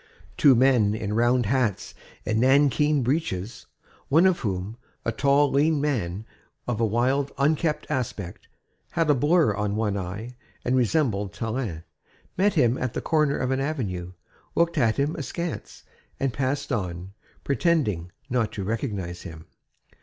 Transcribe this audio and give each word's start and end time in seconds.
Two 0.35 0.55
men 0.55 0.95
in 0.95 1.13
round 1.13 1.45
hats 1.45 1.93
and 2.25 2.39
nankeen 2.39 3.03
breeches, 3.03 3.67
one 4.09 4.25
of 4.25 4.39
whom, 4.39 4.77
a 5.05 5.11
tall, 5.11 5.51
lean 5.51 5.79
man 5.79 6.25
of 6.67 6.81
a 6.81 6.85
wild, 6.87 7.31
unkempt 7.37 7.85
aspect, 7.87 8.47
had 8.93 9.11
a 9.11 9.13
blur 9.13 9.53
on 9.53 9.75
one 9.75 9.95
eye 9.95 10.35
and 10.65 10.75
resembled 10.75 11.33
Tallien, 11.33 11.83
met 12.35 12.55
him 12.55 12.79
at 12.79 12.93
the 12.95 13.01
corner 13.01 13.37
of 13.37 13.51
an 13.51 13.59
avenue, 13.59 14.13
looked 14.55 14.79
at 14.79 14.97
him 14.97 15.15
askance 15.17 15.83
and 16.19 16.33
passed 16.33 16.71
on, 16.71 17.13
pretending 17.43 18.11
not 18.27 18.51
to 18.53 18.63
recognize 18.63 19.21
him. 19.21 19.45